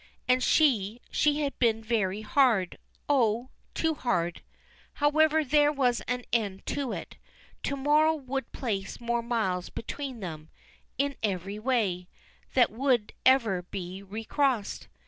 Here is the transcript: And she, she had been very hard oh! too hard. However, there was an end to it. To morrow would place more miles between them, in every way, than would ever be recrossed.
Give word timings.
And 0.27 0.41
she, 0.41 0.99
she 1.11 1.41
had 1.41 1.59
been 1.59 1.83
very 1.83 2.21
hard 2.21 2.79
oh! 3.07 3.51
too 3.75 3.93
hard. 3.93 4.41
However, 4.93 5.45
there 5.45 5.71
was 5.71 6.01
an 6.07 6.23
end 6.33 6.65
to 6.65 6.91
it. 6.91 7.17
To 7.61 7.75
morrow 7.77 8.15
would 8.15 8.51
place 8.51 8.99
more 8.99 9.21
miles 9.21 9.69
between 9.69 10.19
them, 10.19 10.49
in 10.97 11.17
every 11.21 11.59
way, 11.59 12.07
than 12.55 12.65
would 12.71 13.13
ever 13.27 13.61
be 13.61 14.01
recrossed. 14.01 14.87